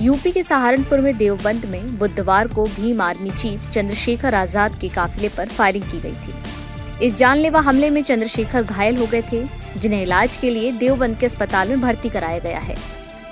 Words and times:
UP 0.00 0.30
के 0.32 0.42
सहारनपुर 0.42 1.00
में 1.00 1.16
देवबंद 1.18 1.64
में 1.64 1.98
बुधवार 1.98 2.48
को 2.48 2.64
भीम 2.66 3.00
आर्मी 3.00 3.30
चीफ 3.30 3.68
चंद्रशेखर 3.68 4.34
आज़ाद 4.34 4.78
के 4.80 4.88
काफिले 4.88 5.28
पर 5.28 5.48
फायरिंग 5.48 5.84
की 5.84 5.98
गई 6.00 6.14
थी। 6.14 7.06
इस 7.06 7.16
जानलेवा 7.16 7.60
हमले 7.60 7.90
में 7.90 8.02
चंद्रशेखर 8.02 8.62
घायल 8.62 8.96
हो 8.96 9.06
गए 9.06 9.22
थे, 9.22 9.44
जिन्हें 9.76 10.02
इलाज 10.02 10.36
के 10.36 10.50
लिए 10.50 10.72
देवबंद 10.72 11.16
के 11.16 11.26
अस्पताल 11.26 11.68
में 11.68 11.80
भर्ती 11.80 12.08
कराया 12.08 12.38
गया 12.38 12.58
है। 12.58 12.76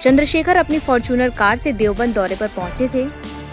चंद्रशेखर 0.02 0.56
अपनी 0.56 0.78
फॉर्चूनर 0.78 1.30
कार 1.30 1.56
से 1.56 1.72
देवबंद 1.72 2.14
दौरे 2.14 2.36
पर 2.36 2.48
पहुँचे 2.48 2.88
थे, 2.88 3.04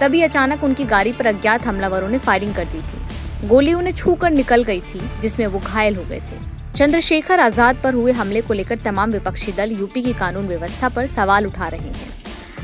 तभी 0.01 0.21
अचानक 0.21 0.63
उनकी 0.63 0.85
गाड़ी 0.85 1.11
पर 1.11 1.27
अज्ञात 1.27 1.65
हमलावरों 1.65 2.09
ने 2.09 2.17
फायरिंग 2.17 2.53
कर 2.55 2.65
दी 2.65 2.81
थी। 2.81 3.47
गोली 3.47 3.73
उन्हें 3.73 3.93
छू 3.93 4.13
कर 4.13 4.31
निकल 4.31 4.63
गई 4.63 4.81
थी, 4.83 5.01
जिसमें 5.21 5.45
वो 5.47 5.59
घायल 5.59 5.95
हो 5.95 6.03
गए 6.03 6.21
थे। 6.21 6.39
चंद्रशेखर 6.75 7.39
आज़ाद 7.39 7.81
पर 7.83 7.93
हुए 7.93 8.11
हमले 8.11 8.41
को 8.41 8.53
लेकर 8.53 8.77
तमाम 8.77 9.11
विपक्षी 9.11 9.51
दल 9.51 9.71
यूपी 9.71 10.01
की 10.01 10.13
कानून 10.13 10.47
व्यवस्था 10.47 10.89
पर 10.89 11.07
सवाल 11.07 11.47
उठा 11.47 11.67
रहे 11.67 11.87
हैं। 11.87 12.08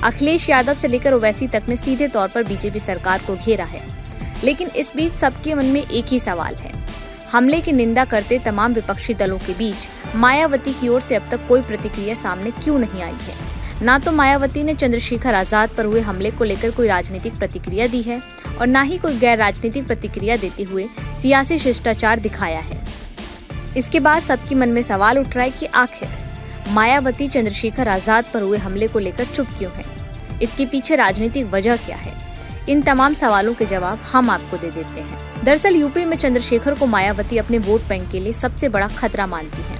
अखिलेश 0.04 0.49
यादव 0.49 0.73
से 0.73 0.88
लेकर 0.88 1.13
ओवैसी 1.13 1.48
तक 1.48 1.63
ने 1.70 1.76
सीधे 1.76 2.08
तौर 2.08 2.27
पर 2.27 2.44
बीजेपी 2.44 2.80
सरकार 2.80 3.22
को 3.28 3.36
घेरा 3.36 3.66
है। 3.66 3.81
लेकिन 4.44 4.69
इस 4.69 4.92
बीच 4.95 5.11
सबके 5.11 5.53
मन 5.56 5.66
में 5.66 5.81
एक 5.81 6.06
ही 6.06 6.19
सवाल 6.19 6.56
है। 6.56 6.72
हमले 7.31 7.59
की 7.61 7.72
निंदा 7.72 8.06
करते 8.06 8.39
तमाम 8.39 8.73
विपक्षी 8.73 9.14
दलों 9.14 9.38
के 9.38 9.53
बीच 9.53 9.88
मायावती 10.16 10.73
की 10.73 10.88
ओर 10.88 11.02
से 11.02 11.16
अब 11.16 11.30
तक 11.31 11.47
कोई 11.47 11.61
प्रतिक्रिया 11.61 12.16
सामने 12.16 12.52
क्यों 12.53 12.78
नहीं 12.80 13.02
आई 13.03 13.17
है? 13.22 13.36
ना 13.81 13.97
तो 14.00 14.11
मायावती 14.11 14.64
ने 14.64 14.73
चंद्रशेखर 14.73 15.36
आज़ाद 15.36 15.69
पर 15.69 15.86
हुए 15.86 16.02
हमले 16.02 16.31
को 16.31 16.44
लेकर 16.44 16.72
कोई 16.72 16.88
राजनीतिक 16.88 17.38
प्रतिक्रिया 17.39 17.88
दी 17.88 18.02
है 18.02 18.22
और 18.62 18.67
न 18.67 18.84
ही 18.84 18.97
कोई 18.97 19.17
गैर 19.17 19.38
राजनीतिक 19.38 19.88
प्रतिक्रिया 19.88 20.38
देते 20.38 20.64
हुए 20.64 20.88
सियासी 21.22 21.58
शिष्टाचार 21.58 22.19
दिखाया 22.19 22.59
है। 22.59 22.84
इसके 23.78 24.00
बाद 24.00 24.22
सबके 24.22 24.56
मन 24.56 24.69
में 24.69 24.81
सवाल 24.81 25.19
उठ 25.19 25.36
रहा 25.36 25.44
है 25.44 25.52
कि 25.52 25.66
आखिर 25.66 26.09
मायावती 26.69 27.28
चंद्रशेखर 27.28 27.88
आज़ाद 27.88 28.25
पर 28.34 28.41
हुए 28.41 28.58
हमले 28.58 28.88
को 28.88 29.00
लेकर 29.00 29.25
चुप 29.25 29.47
क्यों 29.58 29.72
है? 29.72 29.84
इसके 30.41 30.66
पीछे 30.66 30.95
राजनीतिक 30.95 31.45
वजह 31.45 31.78
क्या 31.78 31.97
है? 31.97 32.14
इन 32.69 32.81
तमाम 32.81 33.14
सवालों 33.14 33.53
के 33.53 33.66
जवाब 33.66 34.00
हम 34.11 34.30
आपको 34.30 34.58
दे 34.58 34.72
देते 34.72 35.02
हैं। 35.02 35.44
दरअसल, 35.44 35.75
यूपी 35.75 36.05
में 36.05 36.17
चंद्रशेखर 36.17 36.73
को 36.73 36.86
मायावती 36.86 37.38
अपने 37.38 37.58
वोट 37.58 37.81
बैंक 37.81 38.09
के 38.09 38.19
लिए 38.19 38.33
सबसे 38.33 38.69
बड़ा 38.69 38.88
खतरा 38.88 39.28
मानती 39.28 39.61
है। 39.61 39.80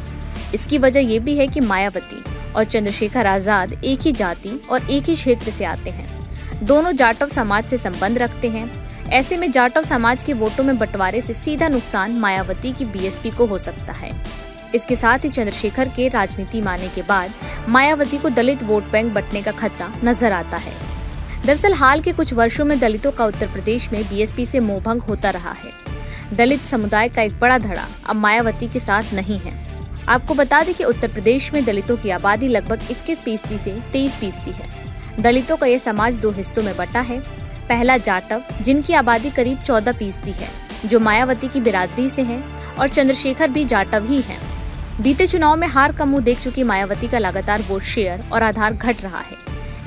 इसकी 0.54 0.78
वजह 0.78 1.00
ये 1.00 1.20
भी 1.20 1.38
है 1.38 1.48
कि 1.48 1.60
मायावती 1.60 2.24
और 2.52 2.64
चंद्रशेखर 2.64 3.28
आज़ाद 3.28 3.82
एक 3.84 4.00
ही 4.02 4.12
जाति 4.12 4.62
और 4.70 4.90
एक 4.90 5.04
ही 5.04 5.16
क्षेत्र 5.16 5.52
से 5.52 5.66
आते 5.66 5.90
हैं। 5.90 6.20
दोनों 6.64 6.92
जाटव 6.92 7.28
समाज 7.28 7.66
से 7.66 7.78
संबंध 7.78 8.18
रखते 8.18 8.50
हैं। 8.50 8.86
ऐसे 9.10 9.38
में 9.38 9.52
जाटव 9.52 9.84
समाज 9.84 10.24
के 10.24 10.34
वोटों 10.34 10.64
में 10.64 10.78
बंटवारे 10.78 11.22
से 11.22 11.34
सीधा 11.34 11.68
नुकसान 11.68 12.12
मायावती 12.12 12.72
की 12.72 12.86
बीएसपी 12.86 13.30
को 13.30 13.46
हो 13.46 13.58
सकता 13.58 13.94
है। 13.94 14.45
इसके 14.76 14.96
साथ 14.96 15.20
ही 15.20 15.30
चंद्रशेखर 15.30 15.90
के 15.90 16.08
राजनीति 16.08 16.62
माने 16.62 16.88
के 16.88 17.02
बाद 17.02 17.32
मायावती 17.70 18.18
को 18.18 18.30
दलित 18.30 18.64
वोट 18.64 18.84
बैंक 18.84 19.14
बटने 19.14 19.42
का 19.42 19.52
खतरा 19.52 19.94
नज़र 20.04 20.32
आता 20.32 20.58
है। 20.58 20.74
दरअसल 21.46 21.74
हाल 21.74 22.02
के 22.02 22.12
कुछ 22.12 22.34
वर्षों 22.34 22.66
में 22.66 22.80
दलितों 22.80 23.12
का 23.12 23.26
उत्तर 23.26 23.48
प्रदेश 23.48 23.92
में 23.92 24.04
बीएसपी 24.04 24.46
से 24.46 24.60
मोहभंग 24.60 25.02
होता 25.02 25.30
रहा 25.30 25.52
है। 25.52 25.72
दलित 26.34 26.62
समुदाय 26.62 27.10
का 27.10 27.22
एक 27.22 27.40
बड़ा 27.40 27.58
धड़ा 27.58 27.88
अब 28.06 28.16
मायावती 28.16 28.68
के 28.68 28.80
साथ 28.80 29.14
नहीं 29.14 29.40
है। 29.40 29.64
आपको 30.10 30.34
बता 30.34 30.64
दें 30.64 30.74
कि 30.74 30.84
उत्तर 30.84 31.08
प्रदेश 31.08 31.54
में 31.54 31.66
दलितों 31.66 31.98
की 31.98 32.10
आबादी 32.10 32.48
लगभग 32.48 32.88
21 32.92 33.22
फ़ीसदी 33.22 33.58
से 33.58 33.78
23 33.94 34.16
फ़ीसदी 34.16 34.52
है। 34.52 34.70
दलितों 35.22 35.58
का 35.58 35.68
यह 35.68 35.78
समाज 35.78 36.20
दो 36.20 36.32
हिस्सों 36.32 36.64
में 36.64 36.78
बटा 36.78 37.00
है। 37.00 37.20
पहला 37.70 37.98
जाटव, 37.98 38.44
जिनकी 38.62 38.94
आबादी 38.94 39.30
करीब 39.30 39.60
14 39.60 39.92
फ़ीसदी 39.92 40.32
है, 40.32 40.50
जो 40.86 41.00
मायावती 41.00 41.48
की 41.48 41.60
बिरादरी 41.60 42.10
से 42.10 42.22
है, 42.22 42.44
और 42.80 42.88
चंद्रशेखर 42.88 43.48
भी 43.48 43.66
जाटव 43.66 44.06
ही 44.06 44.22
है। 44.22 44.55
बीते 45.02 45.26
चुनाव 45.28 45.56
में 45.56 45.68
हार 45.68 45.92
का 45.92 46.06
मुँह 46.06 46.24
देख 46.24 46.40
चुकी 46.40 46.64
मायावती 46.64 47.08
का 47.08 47.20
लगातार 47.20 47.62
वोट 47.62 47.82
शेयर 47.84 48.24
और 48.34 48.44
आधार 48.44 48.74
घट 48.74 49.02
रहा 49.04 49.20
है। 49.20 49.38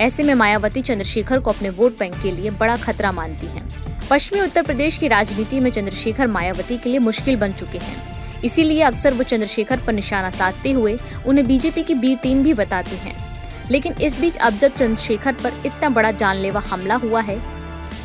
ऐसे 0.00 0.22
में 0.22 0.34
मायावती 0.34 0.80
चंद्रशेखर 0.80 1.38
को 1.38 1.50
अपने 1.50 1.70
वोट 1.70 1.98
बैंक 1.98 2.20
के 2.22 2.30
लिए 2.30 2.50
बड़ा 2.52 2.76
खतरा 2.76 3.12
मानती 3.12 3.46
है। 3.46 3.62
पश्चिमी 4.10 4.42
उत्तर 4.42 4.62
प्रदेश 4.62 4.96
की 4.96 5.08
राजनीति 5.08 5.60
में 5.60 5.70
चंद्रशेखर 5.70 6.26
मायावती 6.26 6.76
के 6.76 6.90
लिए 6.90 6.98
मुश्किल 6.98 7.36
बन 7.36 7.52
चुके 7.52 7.78
हैं। 7.78 7.96
इसीलिए 8.44 8.82
अक्सर 8.82 9.14
वो 9.14 9.22
चंद्रशेखर 9.22 9.80
पर 9.80 9.92
निशाना 9.92 10.30
साधते 10.30 10.72
हुए 10.72 10.96
उन्हें 11.26 11.46
बीजेपी 11.46 11.82
की 11.82 11.94
बी 11.94 12.14
टीम 12.16 12.42
भी 12.42 12.54
बताती 12.54 12.96
हैं। 12.98 13.16
लेकिन 13.70 13.94
इस 13.94 14.18
बीच 14.20 14.36
अब 14.36 14.58
जब 14.58 14.74
चंद्रशेखर 14.74 15.32
पर 15.34 15.62
इतना 15.66 15.88
बड़ा 15.88 16.10
जानलेवा 16.12 16.62
हमला 16.70 16.94
हुआ 16.96 17.20
है, 17.20 17.40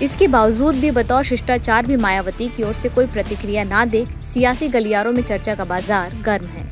इसके 0.02 0.28
बावजूद 0.28 0.76
भी 0.76 0.90
बतौर 0.92 1.24
शिष्टाचार 1.24 1.86
भी 1.86 1.96
मायावती 1.98 2.48
की 2.48 2.64
ओर 2.64 2.74
से 2.74 2.90
कोई 2.90 3.06
प्रतिक्रिया 3.08 3.64
ना 3.64 3.84
दे, 3.86 4.06
सियासी 4.24 4.68
गलियारों 4.68 5.12
में 5.14 5.22
चर्चा 5.24 5.56
का 5.56 5.64
बाज़ार 5.64 6.16
गर्म 6.22 6.48
है। 6.48 6.72